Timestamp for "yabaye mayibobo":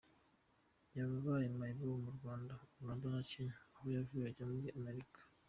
0.97-1.95